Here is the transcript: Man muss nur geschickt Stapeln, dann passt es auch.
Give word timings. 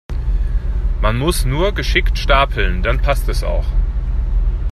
Man 0.99 1.15
muss 1.19 1.45
nur 1.45 1.75
geschickt 1.75 2.17
Stapeln, 2.17 2.81
dann 2.81 3.03
passt 3.03 3.29
es 3.29 3.43
auch. 3.43 3.67